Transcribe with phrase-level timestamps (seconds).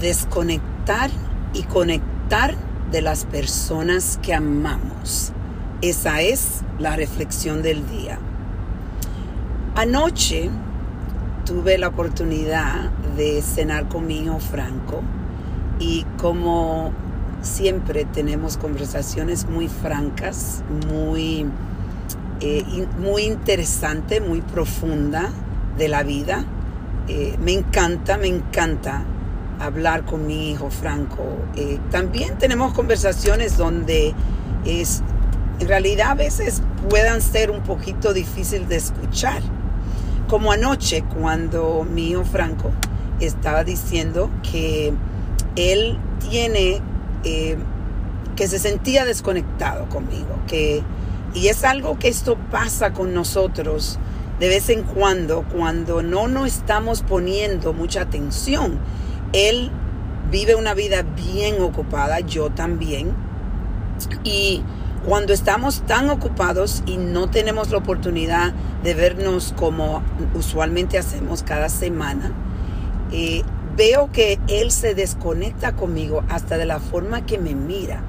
[0.00, 1.10] desconectar
[1.52, 2.54] y conectar
[2.90, 5.32] de las personas que amamos.
[5.82, 8.18] Esa es la reflexión del día.
[9.74, 10.50] Anoche
[11.44, 15.02] tuve la oportunidad de cenar con mi hijo Franco
[15.78, 16.92] y como
[17.42, 21.46] siempre tenemos conversaciones muy francas, muy,
[22.40, 25.30] eh, muy interesante, muy profunda
[25.76, 26.44] de la vida.
[27.08, 29.04] Eh, me encanta, me encanta
[29.60, 31.24] hablar con mi hijo Franco.
[31.56, 34.14] Eh, también tenemos conversaciones donde
[34.64, 35.02] es,
[35.60, 39.42] en realidad a veces puedan ser un poquito difícil de escuchar.
[40.28, 42.70] Como anoche cuando mi hijo Franco
[43.20, 44.92] estaba diciendo que
[45.54, 45.98] él
[46.28, 46.80] tiene,
[47.24, 47.56] eh,
[48.34, 50.82] que se sentía desconectado conmigo, que,
[51.32, 53.98] y es algo que esto pasa con nosotros
[54.40, 58.78] de vez en cuando, cuando no nos estamos poniendo mucha atención
[59.36, 59.70] él
[60.30, 63.12] vive una vida bien ocupada, yo también.
[64.24, 64.62] Y
[65.06, 70.02] cuando estamos tan ocupados y no tenemos la oportunidad de vernos como
[70.34, 72.32] usualmente hacemos cada semana,
[73.12, 73.42] eh,
[73.76, 78.02] veo que él se desconecta conmigo hasta de la forma que me mira.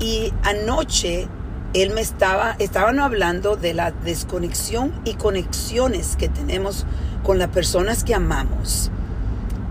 [0.00, 1.28] Y anoche
[1.74, 6.86] él me estaba, estaban hablando de la desconexión y conexiones que tenemos
[7.22, 8.90] con las personas que amamos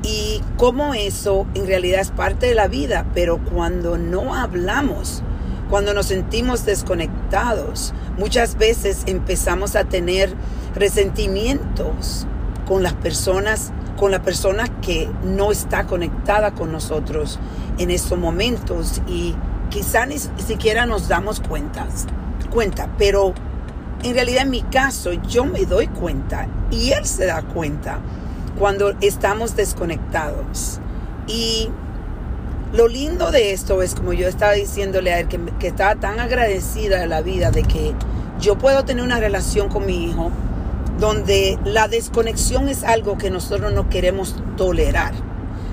[0.04, 5.24] y cómo eso en realidad es parte de la vida, pero cuando no hablamos,
[5.70, 10.34] cuando nos sentimos desconectados, muchas veces empezamos a tener
[10.76, 12.26] resentimientos
[12.68, 17.40] con las personas, con la persona que no está conectada con nosotros
[17.78, 19.36] en estos momentos y
[19.70, 22.06] quizá ni siquiera nos damos cuentas,
[22.52, 23.34] cuenta, pero
[24.04, 28.00] en realidad en mi caso yo me doy cuenta y él se da cuenta
[28.58, 30.80] cuando estamos desconectados.
[31.28, 31.70] Y
[32.74, 36.20] lo lindo de esto es, como yo estaba diciéndole a él, que, que estaba tan
[36.20, 37.94] agradecida de la vida de que
[38.40, 40.32] yo puedo tener una relación con mi hijo
[41.00, 45.14] donde la desconexión es algo que nosotros no queremos tolerar.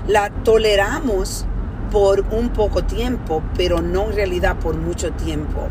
[0.07, 1.45] La toleramos
[1.91, 5.67] por un poco tiempo, pero no en realidad por mucho tiempo.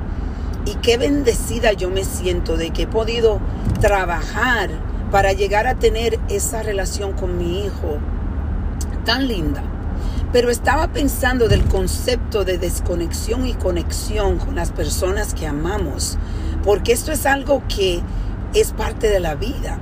[0.67, 3.41] Y qué bendecida yo me siento de que he podido
[3.81, 4.71] trabajar
[5.11, 7.99] para llegar a tener esa relación con mi hijo
[9.05, 9.63] tan linda.
[10.33, 16.19] Pero estaba pensando del concepto de desconexión y conexión con las personas que amamos,
[16.65, 18.03] porque esto es algo que
[18.53, 19.79] es parte de la vida.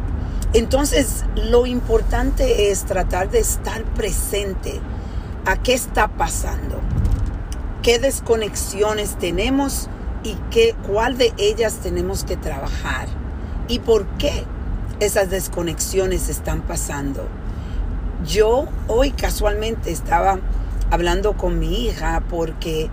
[0.53, 4.81] Entonces, lo importante es tratar de estar presente
[5.47, 6.81] a qué está pasando,
[7.83, 9.89] qué desconexiones tenemos
[10.23, 13.09] y qué, cuál de ellas tenemos que trabajar
[13.67, 14.45] y por qué
[15.01, 17.27] esas desconexiones están pasando.
[18.27, 20.39] Yo hoy casualmente estaba
[20.91, 22.91] hablando con mi hija porque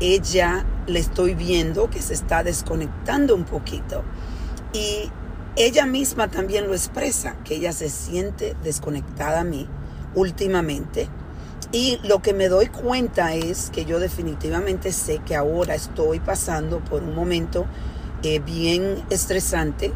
[0.00, 4.02] ella le estoy viendo que se está desconectando un poquito.
[4.72, 5.10] Y
[5.56, 9.68] ella misma también lo expresa, que ella se siente desconectada a mí
[10.14, 11.08] últimamente.
[11.70, 16.80] Y lo que me doy cuenta es que yo definitivamente sé que ahora estoy pasando
[16.80, 17.66] por un momento
[18.22, 19.92] eh, bien estresante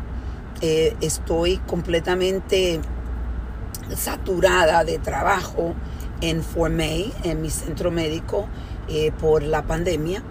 [0.62, 2.80] eh, estoy completamente
[3.94, 5.74] saturada de trabajo
[6.20, 8.46] en Formay, en mi centro médico,
[8.88, 10.22] eh, por la pandemia.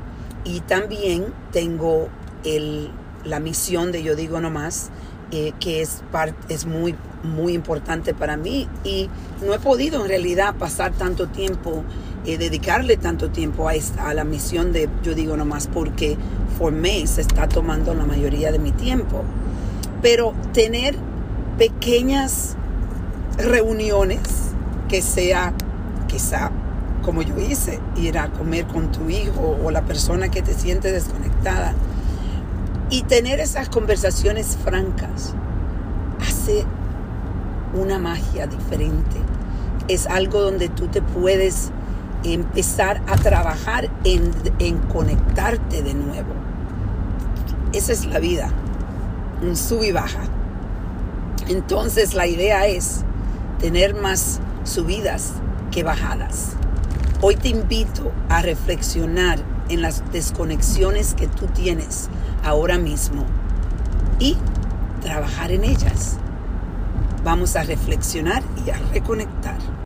[0.43, 2.09] Y también tengo
[2.43, 2.91] el,
[3.23, 4.89] la misión de Yo Digo Nomás,
[5.31, 6.01] eh, que es,
[6.49, 8.67] es muy, muy importante para mí.
[8.83, 9.09] Y
[9.45, 11.83] no he podido en realidad pasar tanto tiempo,
[12.25, 16.17] dedicarle tanto tiempo a, a la misión de Yo Digo Nomás, porque
[16.57, 19.23] Formay se está tomando la mayoría de mi tiempo.
[20.05, 20.95] Pero tener
[21.57, 22.55] pequeñas
[23.39, 24.19] reuniones
[24.87, 25.51] que sea
[26.07, 26.51] quizá
[27.01, 30.91] como yo hice, ir a comer con tu hijo o la persona que te siente
[30.91, 31.73] desconectada
[32.91, 35.33] y tener esas conversaciones francas
[36.21, 36.65] hace
[37.73, 39.17] una magia diferente.
[39.87, 41.71] Es algo donde tú te puedes
[42.23, 46.35] empezar a trabajar en, en conectarte de nuevo.
[47.73, 48.51] Esa es la vida
[49.41, 50.23] un sub y baja.
[51.47, 53.03] Entonces la idea es
[53.59, 55.33] tener más subidas
[55.71, 56.53] que bajadas.
[57.21, 59.39] Hoy te invito a reflexionar
[59.69, 62.09] en las desconexiones que tú tienes
[62.43, 63.25] ahora mismo
[64.19, 64.37] y
[65.01, 66.17] trabajar en ellas.
[67.23, 69.57] Vamos a reflexionar y a reconectar.